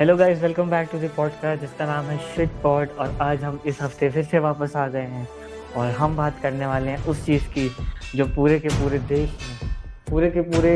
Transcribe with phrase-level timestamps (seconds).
[0.00, 3.58] Hello guys welcome back to the podcast जिसका नाम है शिट पॉड और आज हम
[3.66, 5.26] इस हफ़्ते फिर से वापस आ गए हैं,
[5.76, 7.68] और हम बात करने वाले हैं उस चीज़ की
[8.14, 9.70] जो पूरे के पूरे देश में,
[10.10, 10.72] पूरे के पूरे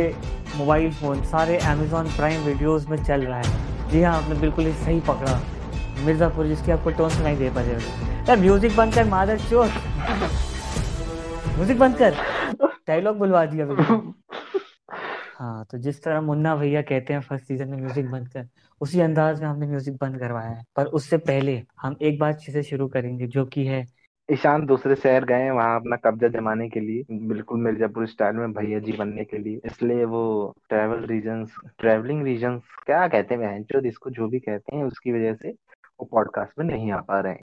[0.57, 4.73] मोबाइल फ़ोन सारे अमेजोन प्राइम वीडियोस में चल रहा है। जी हाँ आपने बिल्कुल ही
[4.85, 5.41] सही पकड़ा।
[6.05, 9.67] मिर्ज़ापुर जिसकी आपको टोन सुनाई दे पा यार म्यूज़िक बंद कर, मादर चोर।
[11.57, 12.15] म्यूज़िक बंद कर।
[12.89, 13.67] डायलॉग बुलवा दिया
[15.35, 18.47] हाँ तो जिस तरह मुन्ना भैया कहते हैं फ़र्स्ट सीज़न में म्यूज़िक बंद कर
[18.81, 22.63] उसी अंदाज में हमने म्यूज़िक बंद करवाया है। पर उससे पहले हम एक बात से
[22.63, 23.85] शुरू करेंगे जो कि है।
[24.29, 28.79] ईशान दूसरे शहर गए वहाँ अपना कब्जा जमाने के लिए बिल्कुल मिर्जापुर स्टाइल में भैया
[28.79, 31.45] जी बनने के लिए। इसलिए वो ट्रेवल रीजन
[31.79, 36.09] ट्रेवलिंग रीजन क्या कहते हैं जो इसको जो भी कहते हैं उसकी वजह से वो
[36.13, 37.43] पॉडकास्ट में नहीं आ पा रहे हैं।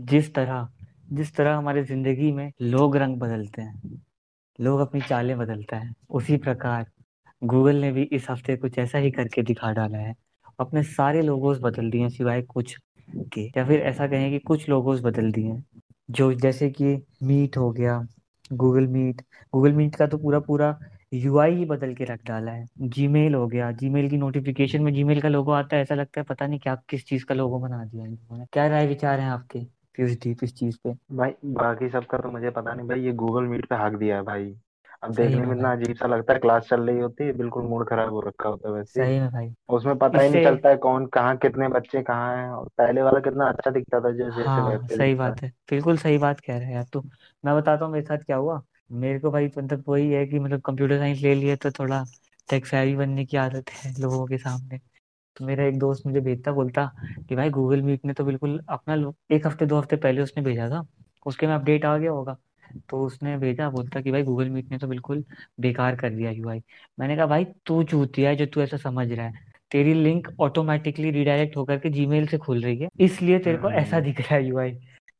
[0.00, 0.68] जिस तरह
[1.12, 4.00] जिस तरह हमारे ज़िंदगी में लोग रंग बदलते हैं,
[4.58, 6.86] लोग अपनी चालें बदलते हैं, उसी प्रकार
[7.42, 10.14] गूगल ने भी इस हफ़्ते कुछ ऐसा ही करके दिखा डाला है।
[10.60, 12.76] अपने सारे लोगोस बदल दिए सिवाय कुछ
[13.34, 15.62] के। या फिर ऐसा कहें कि कुछ लोगोस बदल दिए
[16.08, 18.00] जो जैसे कि मीट हो गया
[18.52, 20.78] गूगल मीट गूगल मीट का तो पूरा पूरा
[21.14, 25.20] UI ही बदल के रख डाला है। जीमेल हो गया जीमेल की नोटिफिकेशन में जीमेल
[25.20, 27.84] का लोगो आता है, ऐसा लगता है पता नहीं क्या, किस चीज़ का लोगो बना
[27.84, 29.77] दिया ने क्या राय विचार है आपके?
[29.98, 33.44] किस डीप इस चीज़ पे। भाई बाकी सबका तो मुझे पता नहीं भाई ये गूगल
[33.44, 34.54] मीट पे हक दिया है भाई।
[35.02, 37.88] अब देखने में इतना अजीब सा लगता है क्लास चल रही होती है बिल्कुल मूड
[37.88, 40.76] खराब हो रखा होता है वैसे। सही में भाई। उसमें पता ही नहीं चलता है
[40.76, 44.88] कौन कहाँ कितने बच्चे कहाँ हैं और पहले वाला कितना अच्छा दिखता था जैसे हाँ
[44.88, 47.02] सही बात है। बिल्कुल सही बात कह रहे हैं यार तू।
[47.44, 50.60] मैं बताता हूँ मेरे साथ क्या हुआ। मेरे को भाई मतलब वही है कि मतलब
[50.60, 52.04] कंप्यूटर साइंस ले लिए तो थोड़ा
[52.48, 52.66] टेक
[52.98, 54.80] बनने की आदत है लोगों के सामने।
[55.38, 56.90] तो मेरा एक दोस्त मुझे भेजता बोलता
[57.28, 58.94] कि भाई गूगल मीट ने तो बिल्कुल अपना
[59.30, 60.86] एक हफ़्ते दो हफ़्ते पहले उसने भेजा था
[61.26, 62.36] उसके में अपडेट आ गया होगा।
[62.90, 65.24] तो उसने भेजा बोलता कि भाई गूगल मीट ने तो बिल्कुल
[65.60, 66.62] बेकार कर दिया यूआई
[66.98, 71.10] मैंने कहा भाई तू चूतिया है जो तू ऐसा समझ रहा है। तेरी लिंक ऑटोमेटिकली
[71.10, 74.34] रिडायरेक्ट होकर के जीमेल से खुल रही है इसलिए तेरे को ऐसा हम्म। दिख रहा
[74.34, 74.72] है यूआई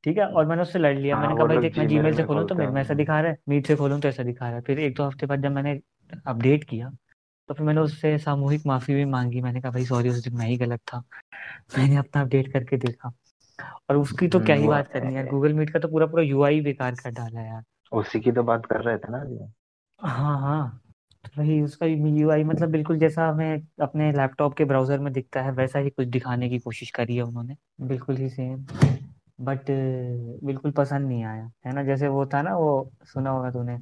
[0.05, 0.25] ठीक है?
[0.25, 2.55] और मैंने उससे लड़ लिया। मैंने हाँ, कहा भाई देख मैं जीमेल से खोलूँ तो
[2.55, 4.79] मेरे में ऐसा दिखा रहा है मीट से खोलूँ तो ऐसा दिखा रहा है। फिर
[4.81, 5.81] एक दो हफ़्ते बाद जब मैंने
[6.27, 6.91] अपडेट किया
[7.49, 10.47] तो फिर मैंने उससे सामूहिक माफ़ी भी मांगी। मैंने कहा भाई सॉरी उस दिन मैं
[10.47, 10.99] ही गलत था।
[11.79, 13.13] मैंने अपना अपडेट करके देखा।
[13.91, 16.23] और उसकी तो क्या ही हम्म, बात करनी है। गूगल मीट का तो पूरा पूरा
[16.23, 19.49] यूआई बेकार कर डाला यार। उसी की तो बात कर रहे थे ना
[20.01, 20.81] हाँ हाँ।
[21.25, 25.51] तो वही उसका यूआई मतलब बिल्कुल जैसा हमें अपने लैपटॉप के ब्राउज़र में दिखता है
[25.51, 28.67] वैसा ही कुछ दिखाने की कोशिश करी है उन्होंने। बिल्कुल ही सेम
[29.41, 29.61] बट
[30.45, 31.83] बिल्कुल पसंद नहीं आया। है ना?
[31.83, 33.77] जैसे वो था ना वो सुना होगा तूने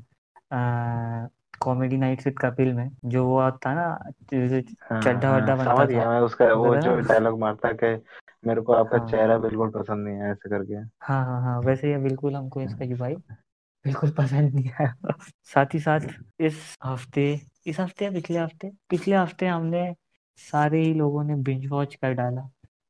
[1.60, 3.88] कॉमेडी नाइट विद कपिल में जो वो था ना
[4.82, 7.94] हाँ, चड्ढा वड्ढा हाँ, बनता था। मैं उसका वो जो डायलॉग मारता है
[8.44, 11.86] मेरे को आपका हाँ, चेहरा बिल्कुल पसंद नहीं आया ऐसे करके। हाँ हाँ हाँ वैसे
[11.88, 13.14] ही बिल्कुल हमको इसका भाई
[13.84, 16.00] बिल्कुल पसंद नहीं आया। साथ ही साथ
[16.40, 17.24] इस हफ़्ते
[17.66, 18.70] इस हफ़्ते या पिछले हफ़्ते?
[18.90, 19.94] पिछले हफ़्ते हमने
[20.38, 22.48] सारे ही लोगों ने बिंज वॉच कर डाला।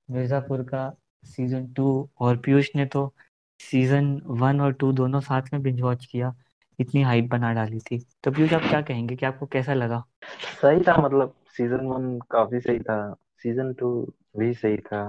[0.09, 0.91] मिर्जापुर का
[1.25, 3.12] सीज़न टू और पीयूष ने तो
[3.60, 6.34] सीज़न वन और टू दोनों साथ में बिंज वॉच किया।
[6.79, 9.17] इतनी हाइप बना डाली थी। तो पीयूष आप क्या कहेंगे?
[9.17, 10.03] कि आपको कैसा लगा?
[10.63, 12.99] सही था मतलब सीज़न वन काफ़ी सही था
[13.43, 13.91] सीज़न टू
[14.39, 15.09] भी सही था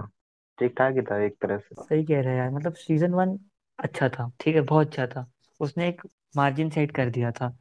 [0.58, 3.38] ठीक ठाक ही था एक तरह से। सही कह रहे हैं यार मतलब सीज़न वन
[3.80, 5.26] अच्छा था ठीक है बहुत अच्छा था।
[5.60, 6.02] उसने एक
[6.38, 7.56] मार्जिन सेट कर दिया था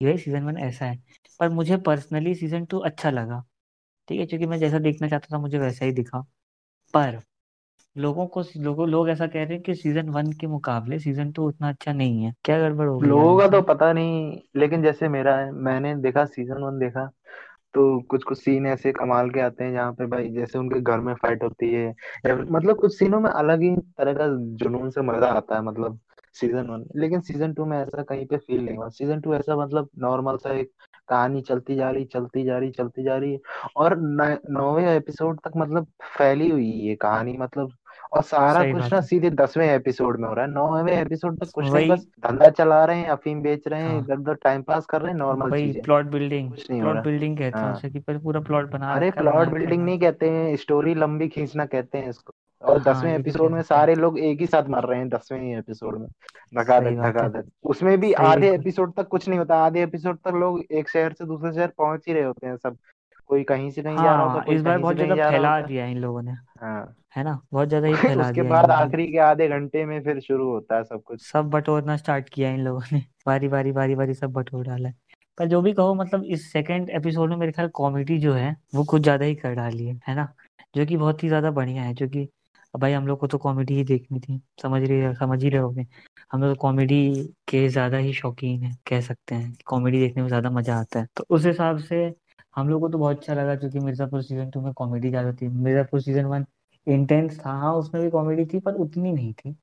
[0.00, 0.98] यही सीज़न वन ऐसा है।
[1.40, 3.42] पर मुझे पर्सनली सीज़न टू अच्छा लगा
[4.08, 6.20] ठीक है क्योंकि मैं जैसा देखना चाहता था मुझे वैसा ही दिखा।
[6.94, 7.20] पर
[7.96, 11.46] लोगों को लोगों लोग ऐसा कह रहे हैं कि सीज़न वन के मुकाबले सीज़न टू
[11.48, 15.08] उतना अच्छा नहीं है। क्या गड़बड़ हो गई लोगों का तो पता नहीं लेकिन जैसे
[15.08, 17.10] मेरा है मैंने देखा सीज़न वन देखा
[17.74, 21.00] तो कुछ कुछ सीन ऐसे कमाल के आते हैं जहाँ पे भाई जैसे उनके घर
[21.00, 21.88] में फाइट होती है
[22.26, 24.26] मतलब कुछ सीनों में अलग ही तरह का
[24.62, 25.98] जुनून से मज़ा आता है मतलब
[26.36, 29.56] सीज़न वन लेकिन सीज़न टू में ऐसा कहीं पे फील नहीं हुआ। सीज़न टू ऐसा
[29.56, 30.70] मतलब नॉर्मल सा एक
[31.08, 33.38] कहानी चलती जा रही चलती जा रही चलती जा रही
[33.76, 35.86] और नौवे एपिसोड तक मतलब
[36.18, 37.72] फैली हुई है कहानी मतलब
[38.12, 41.70] और सारा कुछ ना सीधे दसवें एपिसोड में हो रहा है नौवे एपिसोड तक कुछ
[41.72, 45.02] नहीं बस धंधा चला रहे हैं अफीम बेच रहे हैं। इधर उधर टाइम पास कर
[45.02, 47.98] रहे हैं नॉर्मल वही प्लॉट बिल्डिंग कुछ नहीं प्लॉट बिल्डिंग कहते हैं हाँ। उसे कि
[48.08, 52.32] पूरा प्लॉट बना अरे प्लॉट बिल्डिंग नहीं कहते हैं स्टोरी लंबी खींचना कहते हैं इसको।
[52.62, 55.98] और हाँ, दसवें एपिसोड में सारे लोग एक ही साथ मर रहे हैं दसवें एपिसोड
[56.00, 56.06] में।
[56.52, 60.88] धकाधक धकाधक उसमें भी आधे एपिसोड तक कुछ नहीं होता आधे एपिसोड तक लोग एक
[60.88, 62.76] शहर से दूसरे शहर पहुँच ही रहे होते हैं सब।
[63.30, 65.30] कोई कहीं से कहीं हाँ, जा रहा होता इस बार कहीं बहुत ज़्यादा जा रहा
[65.30, 67.40] फैला दिया इन लोगों ने हाँ। है ना?
[67.52, 70.84] बहुत ज़्यादा ही फैला उसके बाद आखिरी के आधे घंटे में फिर शुरू होता है
[70.84, 74.64] सब कुछ। सब बटोरना स्टार्ट किया इन लोगों ने। बारी बारी बारी बारी सब बटोर
[74.64, 74.94] डाला है।
[75.38, 78.84] पर जो भी कहो मतलब इस सेकंड एपिसोड में मेरे ख्याल कॉमेडी जो है वो
[78.84, 80.28] कुछ ज़्यादा ही कर डाली है है ना?
[80.74, 82.28] जो कि बहुत ही ज़्यादा बढ़िया है जो कि
[82.74, 85.86] भाई हम लोग को तो कॉमेडी ही देखनी थी। समझ रही समझ ही रहे होगे।
[86.32, 86.98] हम लोग कॉमेडी
[87.48, 91.06] के ज़्यादा ही शौकीन है कह सकते हैं कॉमेडी देखने में ज़्यादा मज़ा आता है।
[91.16, 92.08] तो उस हिसाब से
[92.56, 95.48] हम लोग को तो बहुत अच्छा लगा क्योंकि मिर्जापुर सीज़न टू में कॉमेडी ज़्यादा थी।
[95.48, 96.44] मिर्जापुर सीज़न वन
[96.86, 99.54] इंटेंस था। हाँ उसमें भी कॉमेडी थी, पर उतनी नहीं थी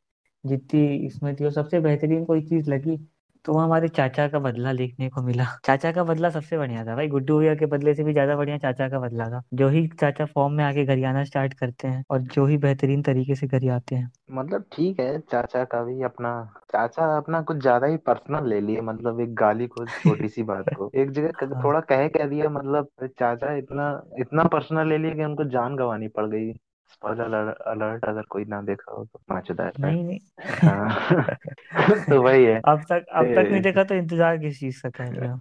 [0.44, 2.98] जितनी इसमें थी। और सबसे बेहतरीन कोई चीज़ लगी
[3.45, 7.07] तो हमारे चाचा का बदला देखने को मिला। चाचा का बदला सबसे बढ़िया था भाई।
[7.07, 10.25] गुड्डू भैया के बदले से भी ज़्यादा बढ़िया चाचा का बदला था। जो ही चाचा
[10.25, 13.69] फॉर्म में आके घर आना स्टार्ट करते हैं और जो ही बेहतरीन तरीके से घर
[13.72, 16.31] आते हैं। मतलब ठीक है चाचा का भी अपना
[16.72, 20.69] चाचा अपना कुछ ज़्यादा ही पर्सनल ले लिए मतलब एक गाली को छोटी सी बात
[20.74, 22.88] को। एक जगह हाँ थोड़ा कह कह दिया मतलब
[23.19, 23.89] चाचा इतना
[24.19, 26.51] इतना पर्सनल ले लिया कि उनको जान गंवानी पड़ गई।
[26.94, 30.19] स्पॉइलर अलर्ट अगर कोई ना देखा हो तो पाँच हज़ार नहीं नहीं।
[30.62, 31.25] हाँ।
[32.10, 35.13] तो वही है। अब तक अब तक नहीं देखा तो इंतज़ार किस चीज़ का कर
[35.13, 35.40] रहे हो।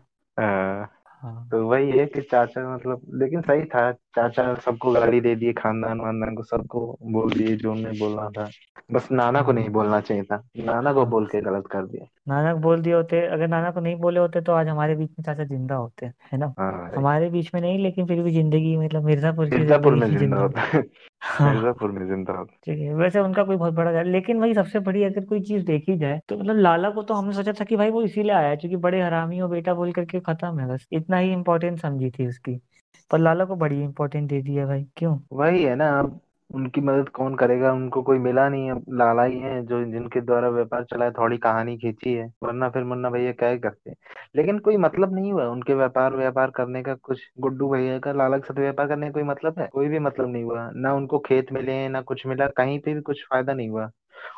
[1.22, 5.34] हाँ। हाँ तो वही है कि चाचा मतलब लेकिन सही था चाचा सबको गाली दे
[5.36, 8.48] दिए खानदान वानदान को सबको बोल दिए जो उन्हें बोलना था।
[8.90, 11.86] बस नाना को नहीं हाँ बोलना चाहिए था नाना को हाँ बोल के गलत कर
[11.86, 14.94] दिया। नाना को बोल दिए होते अगर नाना को नहीं बोले होते तो आज हमारे
[14.96, 16.52] बीच में चाचा ज़िंदा होते है ना?
[16.58, 20.12] हाँ भाई हमारे बीच में नहीं लेकिन फिर भी ज़िंदगी मतलब मिर्जापुर की मिर्जापुर ज़िंदगी
[20.12, 20.82] में ज़िंदा होता है।
[21.22, 24.78] हाँ। मिर्जापुर में ज़िंदा होता ठीक है वैसे उनका कोई बहुत बड़ा लेकिन वही सबसे
[24.80, 27.76] बड़ी अगर कोई चीज़ देखी जाए तो मतलब लाला को तो हमने सोचा था कि
[27.76, 30.86] भाई वो इसीलिए आया है क्योंकि बड़े हरामी हो बेटा बोल करके खत्म है बस।
[30.92, 32.60] इतना ही इम्पोर्टेंस समझी थी उसकी।
[33.10, 35.18] पर लाला को बड़ी इम्पोर्टेंट दे दिया भाई, क्यों?
[35.32, 36.18] वही है ना
[36.54, 37.72] उनकी मदद कौन करेगा?
[37.72, 41.38] उनको कोई मिला नहीं, अब लाला ही है जो जिनके द्वारा व्यापार चला है, थोड़ी
[41.38, 43.94] कहानी खींची है। वरना फिर मुन्ना भैया क्या ही करते
[44.36, 48.38] लेकिन कोई मतलब नहीं हुआ, उनके व्यापार व्यापार करने का कुछ, गुड्डू भैया का, लाला
[48.38, 49.68] के साथ व्यापार करने का कोई मतलब है?
[49.72, 52.94] कोई भी मतलब नहीं हुआ। ना उनको खेत मिले हैं ना कुछ मिला, कहीं पे
[52.94, 53.90] भी कुछ फ़ायदा नहीं हुआ।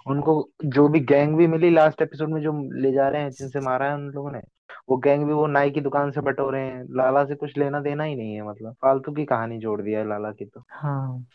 [0.06, 3.60] उनको जो भी गैंग भी मिली लास्ट एपिसोड में, जो ले जा रहे हैं, जिनसे
[3.60, 4.40] मारा है उन लोगों ने
[4.88, 8.04] वो गैंग भी वो नाई की दुकान से बटोरे हैं। लाला से कुछ लेना देना
[8.04, 11.26] ही नहीं है मतलब। फालतू की कहानी जोड़ दिया है लाला की तो। हाँ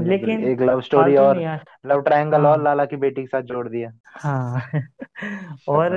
[0.00, 3.68] लेकिन एक लव स्टोरी और लव ट्रायंगल और हाँ। लाला की बेटी के साथ जोड़
[3.68, 4.60] दिया। हाँ।
[5.68, 5.90] और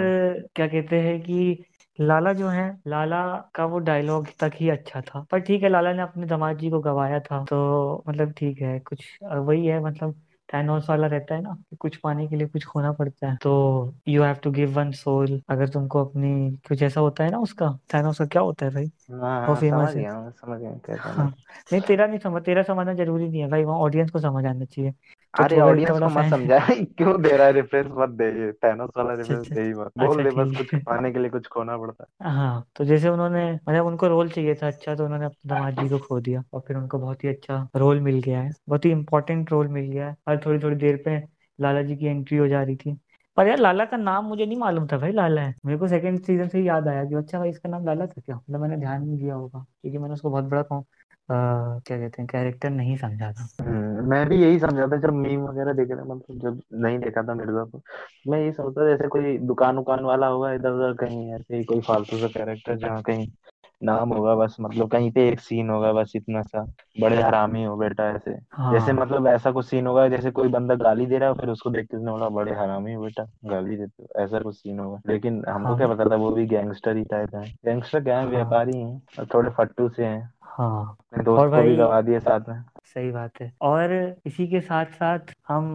[0.55, 1.63] क्या कहते हैं कि
[2.01, 5.93] लाला जो है लाला का वो डायलॉग तक ही अच्छा था। पर ठीक है लाला
[5.93, 10.15] ने अपने दामाद जी को गवाया था। तो मतलब ठीक है कुछ वही है मतलब
[10.53, 13.93] थैनोस वाला रहता है ना कि कुछ पाने के लिए कुछ खोना पड़ता है। तो
[14.07, 17.71] you have to give one soul अगर तुमको अपनी कुछ ऐसा होता है ना उसका
[17.93, 18.91] थैनोस का क्या होता है भाई?
[19.13, 20.05] हाँ वो हाँ समझ फ़ेमस है?
[20.05, 21.29] गया समझ गया क्या कहना हाँ
[21.71, 24.65] नहीं तेरा नहीं समझ तेरा समझना ज़रूरी नहीं है भाई वहाँ ऑडियंस को समझ आना
[24.65, 24.91] चाहिए।
[25.33, 26.57] अरे तू अगर ऑडियंस को मत समझा।
[26.97, 29.73] क्यों दे रहा है रेफरेंस मत दे ये थैनोस वाला अच्छा रेफरेंस अच्छा दे ही
[29.75, 32.85] मत। अच्छा बोल दे बस कुछ पाने के लिए कुछ खोना पड़ता है। हाँ तो
[32.85, 36.19] जैसे उन्होंने मतलब उनको रोल चाहिए था अच्छा तो उन्होंने अपने दामाद जी को खो
[36.19, 39.67] दिया और फिर उनको बहुत ही अच्छा रोल मिल गया है। बहुत ही इंपॉर्टेंट रोल
[39.69, 41.17] मिल गया है। और थोड़ी थोड़ी देर पे
[41.59, 42.97] लाला जी की एंट्री हो जा रही थी।
[43.37, 46.19] पर यार लाला का नाम मुझे नहीं मालूम था भाई लाला है। मेरे को सेकंड
[46.21, 48.35] सीज़न से याद आया कि अच्छा भाई इसका नाम लाला था क्या?
[48.35, 50.85] मतलब मैंने ध्यान नहीं दिया होगा क्योंकि मैंने उसको बहुत बड़ा कौ- अ,
[51.29, 55.41] क्या कहते हैं कैरेक्टर नहीं समझा था। हम्म, मैं भी यही समझा था जब मीम
[55.41, 57.81] वगैरह देखे थे मतलब जब नहीं देखा था मिर्जापुर
[58.27, 61.81] मैं यही था जैसे कोई दुकान उकान वाला होगा इधर उधर कहीं ऐसे ही कोई
[61.81, 63.27] फालतू सा कैरेक्टर जहाँ कहीं
[63.83, 66.63] नाम होगा बस मतलब कहीं पे एक सीन होगा बस इतना सा
[67.01, 68.31] बड़े हरामी हो बेटा ऐसे।
[68.71, 71.49] जैसे हाँ। मतलब ऐसा कुछ सीन होगा जैसे कोई बंदा गाली दे रहा है फिर
[71.49, 74.79] उसको देख के उसने बोला बड़े हरामी हो बेटा गाली देते हो। ऐसा कुछ सीन
[74.79, 78.17] होगा। लेकिन हमको क्या हाँ। पता था वो भी गैंगस्टर ही टाइप है। गैंगस्टर क्या
[78.17, 78.23] है?
[78.23, 82.01] हाँ। व्यापारी है और थोड़े फट्टू से हैं। हाँ अपने और दोस्त को भी गवा
[82.01, 83.93] दिए साथ में। सही बात है। और
[84.25, 85.65] इसी के साथ साथ हम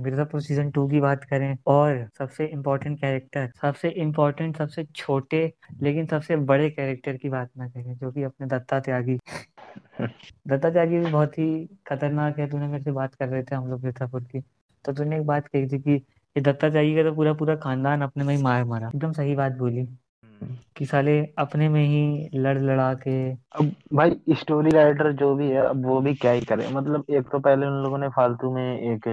[0.00, 6.06] मिर्जापुर सीज़न टू की बात करें और सबसे इम्पोर्टेंट कैरेक्टर सबसे इम्पोर्टेंट सबसे छोटे लेकिन
[6.06, 9.18] सबसे बड़े कैरेक्टर की बात ना करें जो कि अपने दत्ता त्यागी।
[10.48, 13.66] दत्ता त्यागी भी बहुत ही खतरनाक है तूने मेरे से बात कर रहे थे हम
[13.66, 14.40] लोग मिर्जापुर की।
[14.84, 15.92] तो तूने एक बात कही थी कि
[16.36, 19.34] ये दत्ता त्यागी का तो पूरा पूरा खानदान अपने में ही मार मारा। एकदम सही
[19.34, 19.86] बात बोली।
[20.76, 25.66] कि साले अपने में ही लड़ लड़ा के। अब भाई स्टोरी राइटर जो भी है,
[25.66, 28.80] अब वो भी क्या ही करे। मतलब एक तो पहले उन लोगों ने फालतू में
[28.80, 29.08] एक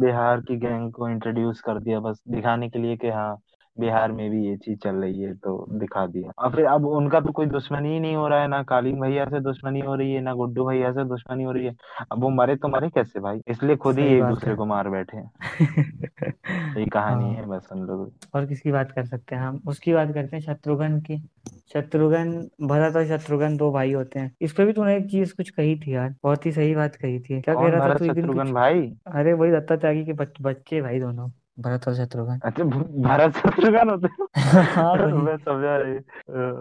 [0.00, 3.38] बिहार की गैंग को इंट्रोड्यूस कर दिया बस, दिखाने के लिए कि हाँ
[3.80, 7.20] बिहार में भी ये चीज़ चल रही है तो दिखा दिया। और फिर अब उनका
[7.20, 10.12] तो कोई दुश्मनी ही नहीं हो रहा है ना कालीन भैया से दुश्मनी हो रही
[10.12, 11.76] है ना गुड्डू भैया से दुश्मनी हो रही है।
[12.12, 13.40] अब वो मरे तो मरे कैसे भाई?
[13.48, 15.30] इसलिए खुद ही एक दूसरे को मार बैठे हैं।
[16.76, 19.60] यही कहानी हाँ। है बस हम लोग और किसकी बात कर सकते हैं हम?
[19.68, 21.28] उसकी बात करते हैं शत्रुघ्न की।
[21.72, 25.50] शत्रुघ्न भरत और शत्रुघ्न दो भाई होते हैं। इस पे भी तूने एक चीज़ कुछ
[25.50, 28.52] कही थी यार। बहुत ही सही बात कही थी। क्या कह रहा था तू शत्रुघ्न
[28.52, 28.92] भाई?
[29.06, 34.08] अरे वही दत्ता त्यागी के बच्चे भाई दोनों। भरत और शत्रुघ्न अच्छा भरत शत्रुघ्न होते
[34.08, 34.96] हाँ?
[35.16, 35.76] मैं समझा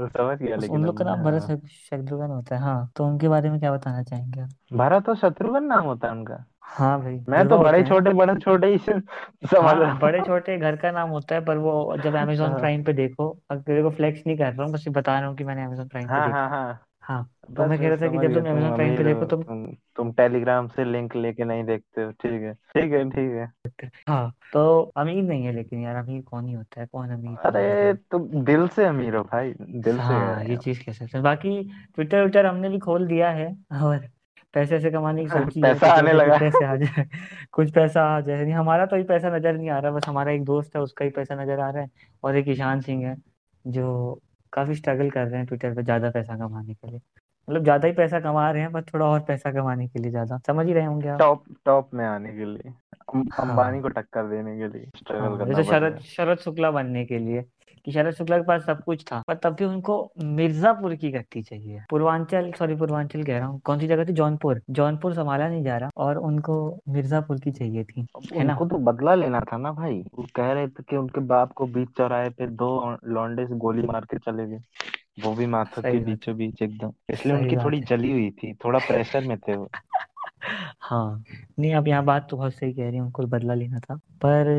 [0.10, 3.28] समझ गया लेकिन उन लोग का नाम भरत हाँ। शत्रुघ्न होता है हाँ। तो उनके
[3.30, 4.50] बारे में क्या बताना चाहेंगे आप?
[4.74, 8.36] भरत और शत्रुघ्न नाम होता है उनका। हाँ भाई मैं तो बड़े हैं। छोटे बड़े
[8.40, 12.16] छोटे ही समझ हाँ रहा बड़े छोटे घर का नाम होता है पर वो जब
[12.18, 15.20] अमेजोन हाँ। प्राइम पे देखो अब तेरे को फ्लेक्स नहीं कर रहा हूँ बस बता
[15.20, 16.50] रहा हूँ कि मैंने अमेजोन प्राइम पे हाँ हाँ देखा
[17.06, 18.96] हाँ तो बस मैं कह रहा था कि समझ जब गया तुम तुम अमेजोन प्राइम
[18.96, 22.42] पे अमीर देखो हो तुम तुम तुम टेलीग्राम से लिंक लेके नहीं देखते हो ठीक
[22.44, 23.52] है ठीक है ठीक है।
[24.08, 24.62] हाँ तो
[24.98, 28.00] अमीर नहीं है लेकिन यार अमीर कौन ही होता है कौन अमीर कौन अरे गरीब
[28.12, 31.18] तुम दिल से अमीर हो भाई दिल से कह हाँ ये हैं चीज़ कह सकते
[31.18, 31.24] हैं?
[31.24, 31.50] बाकी
[31.96, 33.46] ट्विटर ट्विटर हमने भी खोल दिया है
[33.82, 34.08] और
[34.54, 36.76] पैसे से कमाने की सोची है पैसा कुछ हो आने जाए कुछ लगा। पैसे आ
[36.78, 37.06] जाए
[37.54, 40.32] कुछ पैसा आ जाए। नहीं हमारा तो ही पैसा नज़र नहीं आ रहा बस हमारा
[40.32, 41.90] एक दोस्त है उसका ही पैसा नज़र आ रहा है
[42.24, 43.16] और एक ईशान सिंह है
[43.66, 44.22] जो
[44.56, 47.00] काफ़ी स्ट्रगल कर रहे हैं ट्विटर पे ज़्यादा पैसा कमाने के लिए।
[47.48, 50.38] मतलब ज़्यादा ही पैसा कमा रहे हैं बस थोड़ा और पैसा कमाने के लिए ज़्यादा।
[50.48, 52.74] समझ ही रहे होंगे आप। टॉप टॉप में आने के लिए।
[53.40, 56.38] अंबानी हाँ। को टक्कर देने के लिए स्ट्रगल हाँ करना जैसे शरद रहा है। शरद
[56.38, 57.42] शुक्ला बनने के लिए।
[57.86, 61.42] कि शरद शुक्ला के पास सब कुछ था पर तब भी उनको मिर्जापुर की गद्दी
[61.42, 64.14] चाहिए। पूर्वांचल सॉरी पूर्वांचल कह रहा हूँ। कौन सी जगह थी?
[64.14, 68.54] जौनपुर। जौनपुर संभाला नहीं जा रहा और उनको मिर्जापुर की चाहिए थी है ना?
[68.54, 71.66] उनको तो बदला लेना था ना भाई। वो कह रहे थे कि उनके बाप को
[71.66, 74.60] बीच चौराहे पे दो लौंडे से गोली मार के चले गए।
[75.24, 79.28] वो भी माथा के बीचों बीच एकदम। इसलिए उनकी थोड़ी जली हुई थी थोड़ा प्रेशर
[79.28, 79.70] में थे वो।
[80.82, 81.24] हाँ
[81.60, 84.54] नहीं अब यहाँ बात तो बहुत सही कह रही हूँ उनको बदला लेना था पर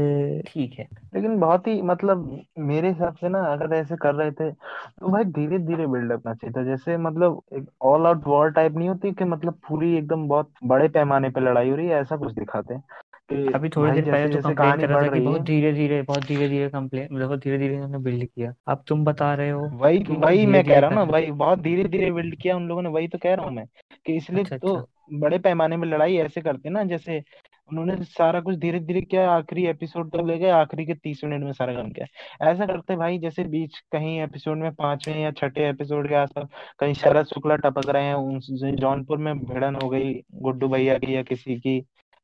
[0.47, 2.25] ठीक है। लेकिन बहुत ही मतलब
[2.61, 6.35] मेरे हिसाब से ना अगर ऐसे कर रहे थे तो भाई धीरे धीरे बिल्डअप करना
[6.35, 10.27] चाहिए था। जैसे मतलब एक ऑल आउट वॉर टाइप नहीं होती कि मतलब पूरी एकदम
[10.29, 12.83] बहुत बड़े पैमाने पे लड़ाई हो रही है ऐसा कुछ दिखाते हैं
[13.31, 15.19] कि अभी थोड़ी भाई देर पहले तो जैसे कंप्लेन कहानी कर रहा बढ़ था कि
[15.19, 18.55] रही बहुत है। धीरे धीरे बहुत धीरे धीरे कंप्लेन बहुत धीरे धीरे इन्होंने बिल्ड किया।
[18.69, 21.03] अब तुम बता रहे हो वही वही धीरे मैं कह धीरे रहा हूँ कर ना
[21.05, 23.67] वही बहुत धीरे धीरे बिल्ड किया उन लोगों ने वही तो कह रहा हूँ मैं
[24.07, 27.23] कि इसलिए अच्छा तो अच्छा। बड़े पैमाने में लड़ाई ऐसे करते ना, जैसे
[27.69, 31.45] उन्होंने सारा कुछ धीरे धीरे किया, आखिरी एपिसोड तक ले गए, आखिरी के तीस मिनट
[31.45, 32.07] में सारा काम किया।
[32.51, 36.49] ऐसा करते भाई, जैसे बीच कहीं एपिसोड में पाँचवें या छठे एपिसोड के आसपास
[36.79, 41.23] कहीं शरद शुक्ला टपक रहे हैं जौनपुर में भिड़न हो गई, गुड्डू भैया की या
[41.23, 41.77] किसी की,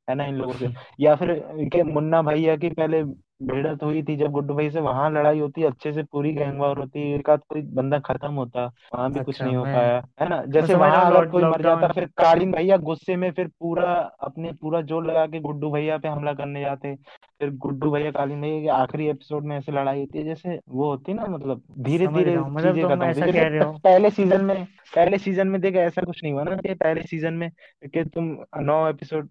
[0.09, 0.69] है ना, इन लोगों से।
[1.01, 1.33] या फिर
[1.75, 3.03] के मुन्ना भैया की पहले
[3.43, 6.79] भिड़त हुई थी जब गुड्डू भाई से वहाँ लड़ाई होती अच्छे से पूरी गैंग वॉर
[6.79, 10.03] होती एक आध कोई बंदा खत्म होता वहाँ भी कुछ अच्छा नहीं हो मैं पाया
[10.21, 10.43] है ना?
[10.47, 13.49] जैसे समझ रहा वहाँ हूँ अगर कोई मर जाता फिर कालीन भैया गुस्से में फिर
[13.61, 16.95] पूरा अपने पूरा ज़ोर लगा के गुड्डू भैया पे हमला करने जाते
[17.41, 20.91] फिर गुड्डू भैया कालीन भैया के आखिरी एपिसोड में ऐसे लड़ाई होती है जैसे वो
[20.91, 23.49] होती ना मतलब धीरे समझ धीरे हूँ मतलब चीज़ें तुम खत्म होती ऐसा जैसे कह
[23.49, 27.03] रहे पहले सीज़न में पहले सीज़न में देखा ऐसा कुछ नहीं हुआ ना कि पहले
[27.03, 27.51] सीज़न में
[27.85, 29.29] कि तुम नौ एपिसोड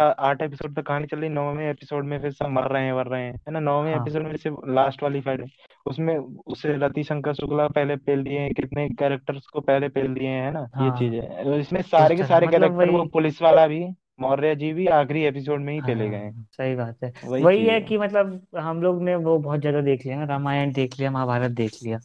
[0.00, 3.06] आठ एपिसोड तक कहानी चल रही नौवें एपिसोड में फिर सब मर रहे हैं मर
[3.06, 5.46] रहे हैं। है ना नौवें हाँ। एपिसोड में जैसे लास्ट वाली फाइट है।
[5.86, 6.16] उसमें
[6.46, 10.44] उसे रति शंकर शुक्ला पहले पेल दिए हैं कितने कैरेक्टर्स को पहले पेल दिए हैं
[10.44, 13.04] है ना ये चीज़ हाँ। और इसमें सारे के तरह सारे मतलब कैरेक्टर वही वो
[13.12, 13.84] पुलिस वाला भी
[14.20, 17.42] मौर्य जी भी आखिरी एपिसोड में ही पेले गए हैं। हाँ सही बात है। वही
[17.42, 20.24] वही चीज़ है है। कि मतलब हम लोग ने वो बहुत ज़्यादा देख लिया ना
[20.24, 21.98] रामायण देख लिया महाभारत देख लिया।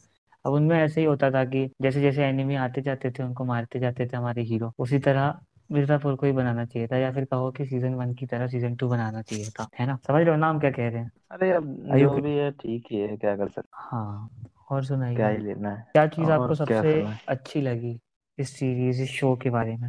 [0.44, 3.78] अब उनमें ऐसे ही होता था कि जैसे जैसे एनिमी आते जाते थे उनको मारते
[3.78, 5.34] जाते थे हमारे हीरो उसी तरह
[5.70, 8.74] मिर्जापुर को ही बनाना चाहिए था या फिर कहो कि सीज़न वन की तरह सीज़न
[8.76, 9.98] टू बनाना चाहिए था है ना?
[10.06, 11.10] समझ रहे हो नाम क्या कह रहे हैं?
[11.30, 11.64] अरे अब
[11.98, 14.28] जो भी है ठीक ही है क्या कर सकते हाँ?
[14.70, 17.98] और सुनाइए। क्या ही लेना है। क्या चीज़ आपको सबसे अच्छी लगी
[18.38, 19.88] इस सीरीज़ इस शो के बारे में?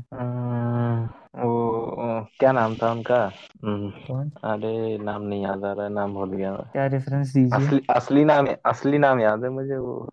[1.38, 3.18] वो क्या नाम था उनका?
[3.66, 4.30] कौन?
[4.44, 8.24] अरे नाम नहीं याद आ रहा है नाम भूल गया क्या रेफरेंस दीजिए। असली असली
[8.26, 10.10] नाम असली नाम याद है मुझे वो।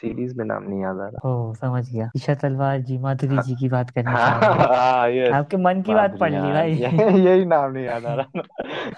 [0.00, 3.56] सीरीज़ में नाम नहीं याद आ रहा। ओ समझ गया। ईशा तलवार जी माधुरी जी
[3.56, 7.72] की बात करना हाँ हैं हाँ आपके मन की बात पढ़ ली भाई। यही नाम
[7.72, 8.42] नहीं याद आ रहा।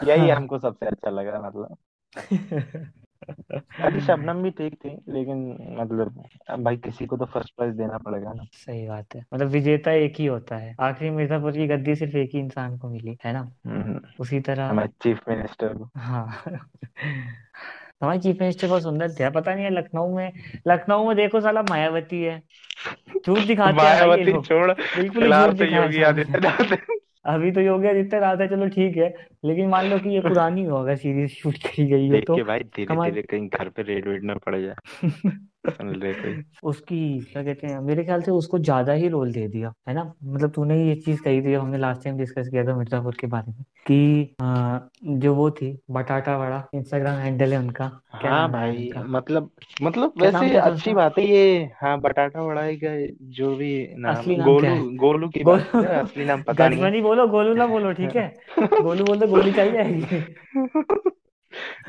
[0.05, 1.77] यही हमको सबसे अच्छा लगा मतलब।
[3.81, 5.39] बाकी शबनम भी ठीक थी लेकिन
[5.81, 6.25] मतलब
[6.65, 10.15] भाई किसी को तो फ़र्स्ट प्राइज देना पड़ेगा ना। सही बात है। मतलब विजेता एक
[10.19, 13.51] ही होता है। आखिरी मिर्जापुर की गद्दी सिर्फ़ एक ही इंसान को मिली है ना?
[13.67, 16.43] हम्म, उसी तरह चीफ मिनिस्टर को। हाँ।
[18.03, 20.33] हमारे चीफ मिनिस्टर बहुत सुंदर थे पता नहीं है लखनऊ में
[20.69, 22.43] लखनऊ में देखो साला मायावती है।
[23.27, 26.77] झूठ दिखाते हैं भाई ये मायावती छोड़ बिल्कुल तो योगी आदित्यनाथ
[27.25, 29.09] अभी तो योगी आदित्यनाथ है चलो ठीक है।
[29.45, 32.43] लेकिन मान लो कि ये पुरानी होगा सीरीज़ शूट की गई है देख तो के
[32.43, 34.75] भाई धीरे धीरे कहीं घर पे रेड वेड ना पड़ जाए।
[36.65, 36.99] उसकी
[37.33, 40.13] क्या कहते हैं मेरे ख्याल से उसको ज़्यादा ही रोल दे दिया है ना?
[40.25, 43.53] मतलब तूने ये चीज़ कही थी हमने लास्ट टाइम डिस्कस किया था मिर्जापुर के बारे
[43.53, 47.89] में कि आ, जो वो थी बटाटा वड़ा इंस्टाग्राम हैंडल है उनका
[48.21, 49.03] क्या हाँ नाम है भाई उनका?
[49.09, 49.51] मतलब
[49.83, 52.97] मतलब क्या वैसे क्या अच्छी बात है ये हाँ बटाटा वड़ाई का
[53.33, 54.97] जो भी नाम असली नाम क्या गोलू है?
[54.97, 58.29] गोलू की बात हो असली नाम पता नहीं। बोलो गोलू ना बोलो ठीक है?
[58.83, 61.11] गोलू बोल गोली चाहिए जाएगी।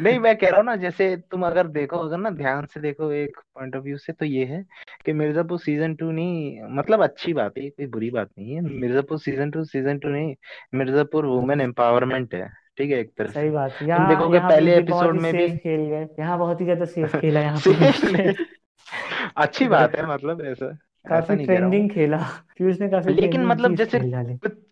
[0.02, 3.12] नहीं मैं कह रहा हूँ ना जैसे तुम अगर देखो अगर ना ध्यान से देखो
[3.14, 4.64] एक पॉइंट ऑफ़ व्यू से तो ये है
[5.06, 9.20] कि मिर्जापुर सीज़न टू नहीं मतलब अच्छी बात है कोई बुरी बात नहीं है। Mirzapur
[9.20, 10.36] season two season two नहीं
[10.76, 12.48] मिर्जापुर वुमेन एम्पावरमेंट है
[12.78, 15.34] ठीक है एक तरह सही बात है। तुम यहाँ देखोगे यहाँ पहले एपिसोड ही में
[15.34, 18.34] भी खेल गए। यहाँ बहुत ही ज़्यादा सेफ़ खेला यहाँ नहीं
[19.38, 22.18] अच्छी बात है मतलब ऐसा काफ़ी ट्रेंडिंग खेला।
[22.58, 24.00] पीयूष ने काफ़ी लेकिन मतलब जैसे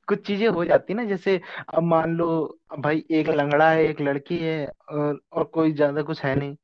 [0.08, 1.40] कुछ चीज़ें हो जाती ना जैसे
[1.76, 2.28] अब मान लो
[2.80, 6.56] भाई एक लंगड़ा है एक लड़की है और, और कोई ज़्यादा कुछ है नहीं।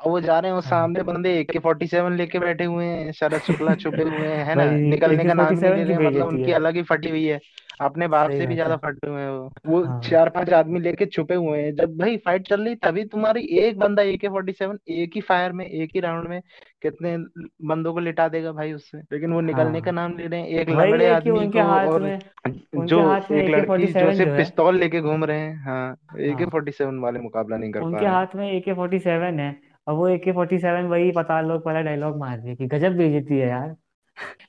[0.00, 3.12] और वो जा रहे हैं वो सामने बंदे एके फोर्टी सेवन लेके बैठे हुए हैं
[3.12, 4.64] शरद शुक्ला छुपे हुए हैं है ना?
[4.64, 6.82] भाई ए निकलने के का नाम नहीं ले की रहे हैं मतलब उनकी अलग ही
[6.84, 7.40] फटी हुई है।
[7.80, 11.06] अपने बाप से भी ज़्यादा फटे हुए हैं वो। वो हाँ। चार पाँच आदमी लेके
[11.06, 14.78] छुपे हुए हैं। जब भाई फाइट चल रही तभी तुम्हारी एक बंदा एके फोर्टी सेवन
[14.90, 16.40] एक ही फायर में एक ही राउंड में
[16.82, 17.16] कितने
[17.68, 18.98] बंदों को लिटा देगा भाई उससे?
[19.12, 21.64] लेकिन वो निकलने का हाँ नाम ले रहे हैं एक लंगड़े कि आदमी उनके को
[21.64, 22.18] हाथ और में
[22.86, 25.56] जो हाथ में एक ए के फोर्टी लड़की जो सिर्फ़ पिस्तौल लेके घूम रहे हैं
[25.64, 28.60] हाँ एके हाँ फोर्टी सेवन वाले मुकाबला नहीं कर पा उनके रहे हाथ में ए
[28.60, 29.50] के फोर्टी सेवन है।
[29.90, 32.66] और वो ए के फोर्टी सेवन वही पताल लोक वाला डायलॉग मार रही है कि
[32.68, 33.74] गजब बेइज्जती है यार।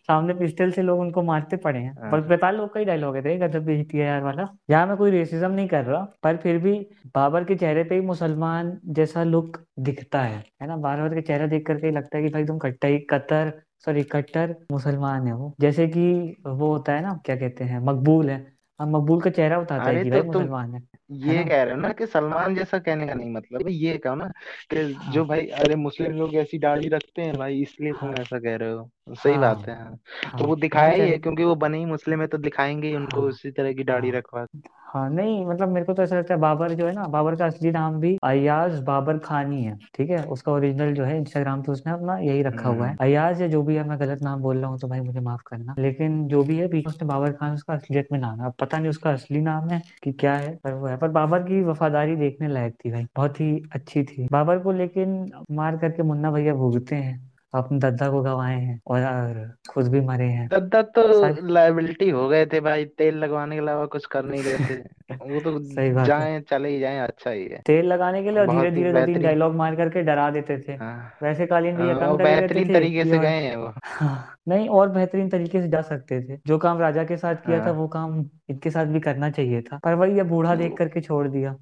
[0.08, 3.16] सामने पिस्टल से लोग उनको मारते पड़े हैं। पर हाँ पताल लोक का ही डायलॉग
[3.18, 6.58] है गजब बेइज्जती है यार वाला। यहाँ मैं कोई रेसिज्म नहीं कर रहा पर फिर
[6.58, 6.74] भी
[7.16, 10.78] बाबर के चेहरे पे ही मुसलमान जैसा लुक दिखता है है ना?
[10.78, 13.52] बाबर का चेहरा देख करके लगता है कि भाई तुम कट्टा ही कतर
[13.86, 16.08] सॉरी कट्टर मुसलमान है वो। जैसे कि
[16.46, 18.40] वो होता है ना क्या कहते हैं मकबूल है।
[18.80, 20.82] अब मकबूल का चेहरा बताता है कि तो भाई तुम मुसलमान है।
[21.12, 24.16] ये कह रहे हो ना कि सलमान जैसा कहने का नहीं मतलब है ये कहो
[24.16, 24.28] ना
[24.70, 28.16] कि जो हाँ भाई अरे मुस्लिम लोग ऐसी दाढ़ी रखते हैं भाई इसलिए तुम हाँ
[28.16, 31.18] ऐसा कह रहे हो। सही बात है। हाँ हाँ तो वो हाँ दिखाया ही है
[31.18, 34.12] क्योंकि वो बने ही मुस्लिम है तो दिखाएँगे ही उनको हाँ। उसी तरह की दाढ़ी
[34.12, 34.46] हाँ। रखवा
[34.92, 37.46] हाँ नहीं मतलब मेरे को तो ऐसा लगता है बाबर जो है ना बाबर का
[37.46, 40.24] असली नाम भी अयाज बाबर खानी है ठीक है?
[40.26, 43.48] उसका ओरिजिनल जो है इंस्टाग्राम पे उसने अपना यही रखा हुआ है। हम्म। अयाज या
[43.48, 46.28] जो भी है मैं गलत नाम बोल रहा हूँ तो भाई मुझे माफ़ करना। लेकिन
[46.28, 48.78] जो भी है बीच में उसने बाबर खान उसका असलियत में नाम है। अब पता
[48.78, 52.16] नहीं उसका असली नाम है कि क्या है पर वो है। पर बाबर की वफादारी
[52.16, 56.54] देखने लायक थी भाई बहुत ही अच्छी थी। बाबर को लेकिन मार करके मुन्ना भैया
[56.54, 61.40] भुगते हैं। अपने दद्दा को गंवाए हैं और खुद भी मरे हैं। दद्दा तो सच
[61.44, 64.84] लाइबिलिटी हो गए थे भाई तेल लगवाने के अलावा कुछ कर नहीं रहे थे।
[65.32, 68.40] वो तो सही बात जाएँ चले ही जाएँ अच्छा ही है। तेल लगाने के लिए
[68.40, 71.94] और धीरे धीरे दो तीन डायलॉग मार करके डरा देते थे। हाँ। वैसे कालीन भैया
[71.94, 75.62] हाँ, कम डरे बेहतरीन थे तरीके से गए हैं वो। हाँ नहीं और बेहतरीन तरीके
[75.62, 78.86] से जा सकते थे। जो काम राजा के साथ किया था वो काम इनके साथ
[78.86, 81.56] भी करना चाहिए था। पर वही ये बूढ़ा देख करके छोड़ दिया।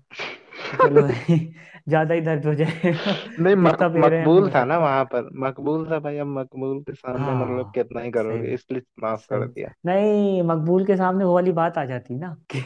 [0.76, 1.38] चलो भाई
[1.90, 4.78] ज़्यादा ही दर्द हो जाएगा। नहीं मक, जितना पी रहे हैं हम। मकबूल था ना
[4.80, 8.44] वहाँ पर। मकबूल था भाई अब मकबूल के सामने मतलब हाँ कितना ही सही करोगे
[8.44, 12.16] बात इसलिए माफ़ कर सही। दिया। नहीं मकबूल के सामने वो वाली बात आ जाती
[12.16, 12.62] ना कि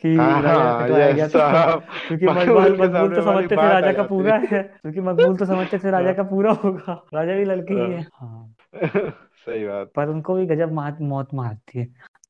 [0.00, 3.12] कि हाँ राजा हाँ कटवाया गया यस था साहब क्योंकि मकबूल मकबूल के मकबूल सामने
[3.12, 5.46] तो वाली समझते थे बात आ राजा का जाती। पूरा है है क्योंकि मकबूल तो
[5.46, 8.54] समझते थे राजा हाँ, का पूरा होगा। राजा भी लड़के ही है हाँ, हाँ।
[9.36, 11.86] सही बात। पर उनको भी गजब मात मौत मारती है।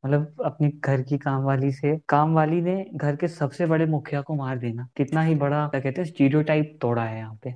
[0.06, 4.20] मतलब अपनी घर की काम वाली से काम वाली ने घर के सबसे बड़े मुखिया
[4.22, 7.54] को मार देना। कितना ही बड़ा क्या कहते हैं स्टीरियोटाइप तोड़ा है यहाँ पे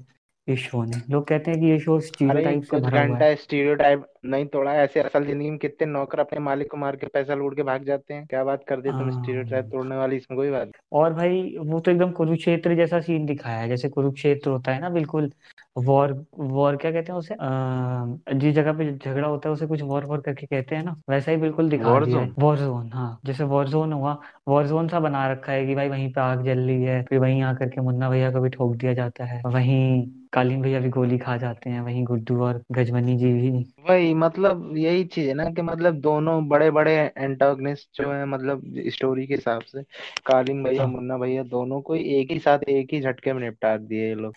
[0.48, 3.16] इस शो ने। लोग कहते हैं कि ये शो अरे स्टीरियोटाइप से कुछ भरा हुआ
[3.16, 7.06] है। स्टीरियोटाइप नहीं तोड़ा ऐसे असल ज़िंदगी में कितने नौकर अपने मालिक को मार के
[7.14, 10.16] पैसा लूट के भाग जाते हैं। क्या बात कर दी तुम स्टीरियोटाइप अम, तोड़ने वाली
[10.16, 14.50] इसमें कोई बात और भाई वो तो एकदम कुरुक्षेत्र जैसा सीन दिखाया है जैसे कुरुक्षेत्र
[14.50, 15.30] होता है ना बिल्कुल।
[15.76, 17.34] वॉर वॉर क्या कहते हैं उसे?
[17.34, 20.96] अः जिस जगह पे झगड़ा होता है उसे कुछ वॉर वॉर करके कहते हैं ना?
[21.10, 24.12] वैसा ही बिल्कुल दिखा वॉर दिया है। जोन वॉर जोन हाँ जैसे वॉर जोन हुआ
[24.48, 27.18] वॉर जोन सा बना रखा है कि भाई वहीं पे आग जल रही है फिर
[27.18, 30.88] वहीं आकर के मुन्ना भैया को भी ठोक दिया जाता है। वहीं कालीन भैया भी
[30.88, 33.50] गोली खा जाते हैं वहीं गुड्डू और गजमनी जी भी।
[33.88, 38.62] वही मतलब यही चीज़ है ना कि मतलब दोनों बड़े बड़े एंटागनिस्ट जो है मतलब
[38.88, 39.82] स्टोरी के हिसाब से
[40.26, 43.76] कालीन भैया हाँ। मुन्ना भैया दोनों को एक ही साथ एक ही झटके में निपटा
[43.76, 44.34] दिए ये लोग।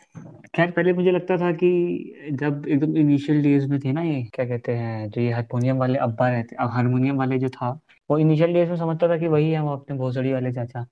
[0.56, 4.46] खैर पहले मुझे लगता था कि जब एकदम इनिशियल डेज़ में थे ना ये क्या
[4.46, 7.70] कहते हैं जो ये हारमोनियम वाले अब्बा रहते अब हारमोनियम वाले जो था
[8.10, 10.86] वो इनिशियल डेज़ में समझता था कि वही है वो अपने भोसड़ी वाले चाचा।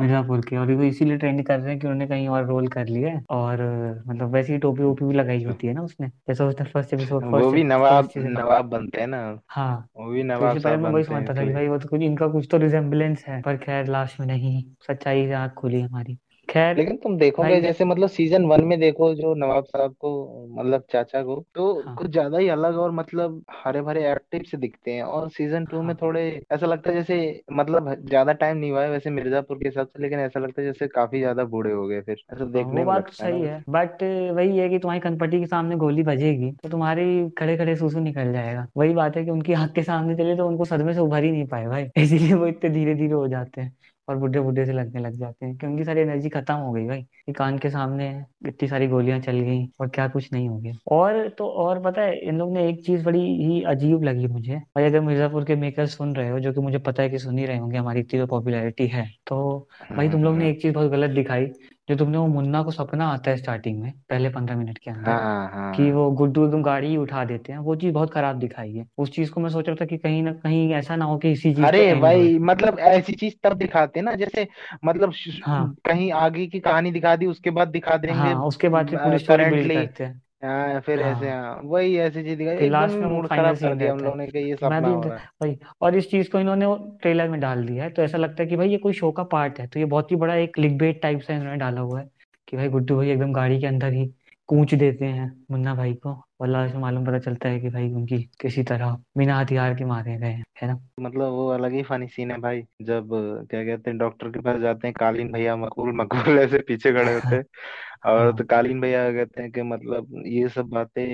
[0.00, 2.86] मिर्जापुर के। और वो इसीलिए ट्रेंड कर रहे हैं कि उन्होंने कहीं और रोल कर
[2.86, 3.60] लिया है। और
[4.06, 7.24] मतलब वैसे ही टोपी वोपी भी लगाई होती है ना उसने। जैसे उसने फ़र्स्ट एपिसोड
[7.24, 11.04] वो भी नवाब नवाब बनते हैं ना। हाँ। वो भी तो नवाब साहब मैं वही
[11.04, 14.20] समझता था कि भाई वो तो कुछ इनका कुछ तो रिजेम्बलेंस है। पर खैर लास्ट
[14.20, 16.18] में नहीं। सच्चाई से आँख खुली हमारी।
[16.54, 20.10] खैर लेकिन तुम देखोगे भाई जैसे मतलब सीज़न वन में देखो जो नवाब साहब को
[20.54, 24.56] मतलब चाचा को तो हाँ। कुछ ज़्यादा ही अलग और मतलब हरे भरे एक्टिव से
[24.58, 27.18] दिखते हैं और सीज़न टू में हाँ। थोड़े ऐसा लगता है जैसे
[27.54, 30.66] मतलब ज़्यादा टाइम नहीं हुआ है वैसे मिर्जापुर के हिसाब से लेकिन ऐसा लगता है
[30.68, 33.36] जैसे काफ़ी ज़्यादा बूढ़े हो गए फिर ऐसा हाँ वो देखने में बात लगता ना
[33.36, 37.56] सही है बट वही है कि तुम्हारी कनपट्टी के सामने गोली बजेगी तो तुम्हारी खड़े
[37.56, 40.64] खड़े सूसू निकल जाएगा। वही बात है कि उनकी आँख के सामने चले तो उनको
[40.64, 43.72] सदमे से उभर ही नहीं पाए भाई इसीलिए वो इतने धीरे धीरे हो जाते हैं।
[44.08, 46.86] और बुढ़े बुढ़े से लगने लग जाते हैं कि उनकी सारी एनर्जी खत्म हो गई
[46.86, 48.08] भाई। कि कान के सामने
[48.48, 52.02] इतनी सारी गोलियाँ चल गई और क्या कुछ नहीं हो गया। और तो और पता
[52.02, 55.56] है इन लोग ने एक चीज़ बड़ी ही अजीब लगी मुझे। भाई अगर मिर्जापुर के
[55.56, 58.00] मेकर सुन रहे हो जो कि मुझे पता है कि सुन ही रहे होंगे हमारी
[58.00, 61.46] इतनी तो पॉपुलैरिटी है तो भाई तुम लोग ने हम्म। एक चीज़ बहुत गलत दिखाई।
[61.88, 65.10] जो तुमने वो मुन्ना को सपना आता है स्टार्टिंग में पहले पंद्रह मिनट के अंदर
[65.10, 68.38] हाँ कि हाँ। वो गुड्डू एकदम गाड़ी ही उठा देते हैं वो चीज़ बहुत खराब
[68.38, 71.04] दिखाई है। उस चीज़ को मैं सोच रहा था कि कहीं ना कहीं ऐसा ना
[71.04, 74.46] हो कि इसी चीज़ अरे भाई मतलब ऐसी चीज़ तब दिखाते हैं ना जैसे
[74.84, 78.68] मतलब श- हाँ। कहीं आगे की कहानी दिखा दी उसके बाद दिखा देंगे हाँ उसके
[78.68, 82.38] बाद फिर पूरी स्टोरी बिल्ड करते हैं। हाँ फिर ऐसे हाँ हाँ वही ऐसी चीज़
[82.38, 84.00] दिखाई फिर एकदम लास्ट ही में वो मूड फाइनल खराब कर सीन दिया उन रहता
[84.00, 86.40] लोगों ने कि ये मैं सपना भी हो रहा है भाई और इस चीज़ को
[86.40, 86.66] इन्होंने
[87.00, 89.22] ट्रेलर में डाल दिया है तो ऐसा लगता है कि भाई ये कोई शो का
[89.26, 92.08] पार्ट है। तो ये बहुत ही बड़ा एक क्लिकबेट टाइप से इन्होंने डाला हुआ है
[92.48, 94.06] कि भाई गुड्डू भाई एकदम गाड़ी के अंदर ही
[94.48, 97.90] कूच देते हैं मुन्ना भाई को। और लास्ट में मालूम पता चलता है कि भाई
[97.92, 100.80] उनकी किसी तरह बिना हथियार के मारे गए हैं है ना?
[100.98, 103.08] मतलब वो अलग ही फनी सीन है भाई जब
[103.50, 107.12] क्या कहते हैं डॉक्टर के पास जाते हैं कालीन भैया मकबूल मकबूल ऐसे पीछे खड़े
[107.12, 107.44] होते हैं।
[108.06, 111.04] और तो हाँ कालीन भैया कहते हैं कि मतलब ये सब बातें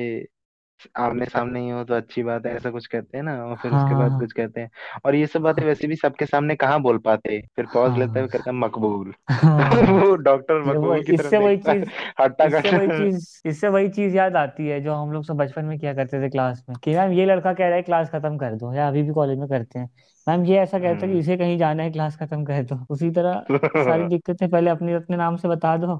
[0.96, 3.72] आमने सामने ही हो तो अच्छी बात है ऐसा कुछ कहते हैं ना और फिर
[3.72, 4.70] उसके बाद हाँ। कुछ कहते हैं।
[5.04, 7.40] और ये सब बातें वैसे भी सबके सामने कहाँ बोल पाते?
[7.56, 9.70] फिर पॉज लेते हाँ हुए कहता है मकबूल। हाँ।
[10.04, 11.90] वो डॉक्टर ये वो मकबूल की तरफ़ इससे वही देखता है चीज़
[12.20, 15.36] हट्टा इससे वही कट्टा चीज़ इससे वही चीज़ याद आती है जो हम लोग सब
[15.36, 18.10] बचपन में किया करते थे क्लास में कि मैम ये लड़का कह रहा है क्लास
[18.10, 19.88] खत्म कर दो या अभी भी कॉलेज में करते हैं।
[20.26, 22.78] मैम ये ऐसा कहता है कि हम्म। इसे कहीं जाना है क्लास खत्म कर दो।
[22.90, 25.96] उसी तरह सारी दिक्कतें पहले अपने अपने नाम से बता दो।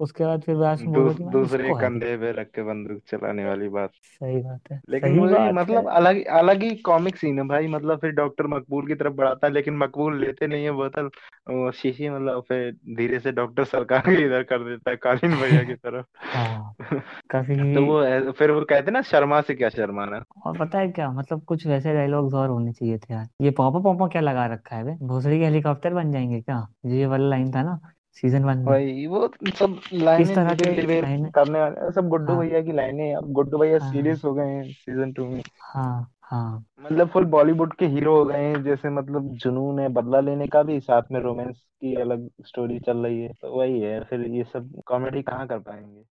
[0.00, 2.62] उसके बाद फिर बाद में बोलो दूस, कि मैम दूसरे इसको कंधे पे रख के
[2.64, 6.62] बंदूक चलाने वाली बात। सही बात है लेकिन सही वही बात है। मतलब अलग अलग
[6.62, 10.20] ही कॉमिक सीन है भाई मतलब फिर डॉक्टर मकबूल की तरफ़ बढ़ाता है लेकिन मकबूल
[10.20, 11.10] लेते नहीं है बोतल
[11.50, 15.64] वो शीशी मतलब फिर धीरे से डॉक्टर सरकार के इधर कर देता है कालीन भैया
[15.64, 16.74] की तरफ़। हाँ
[17.30, 20.78] काफ़ी तो वो ऐ- फिर वो कहते हैं ना शर्मा से क्या शर्माना और पता
[20.78, 24.20] है क्या मतलब कुछ वैसे डायलॉग्स और होने चाहिए थे यार। ये पॉपा पॉपा क्या
[24.22, 26.66] लगा रखा है बे भोसड़ी के हेलीकॉप्टर बन जाएँगे क्या?
[26.86, 27.78] ये वाला लाइन था ना
[28.22, 29.28] सीज़न वन में। भाई वो
[29.58, 31.30] सब लाइनें तरह के लाइनें?
[31.30, 34.46] करने वाले सब गुड्डू हाँ। भैया की लाइनें अब गुड्डू भैया हाँ। सीरियस हो गए
[34.46, 38.90] हैं सीज़न टू में। हाँ हाँ। मतलब फुल बॉलीवुड के हीरो हो गए हैं जैसे
[38.90, 43.20] मतलब जुनून है बदला लेने का भी साथ में रोमांस की अलग स्टोरी चल रही
[43.22, 46.04] है तो वही है फिर ये सब कॉमेडी कहाँ कर पाएँगे?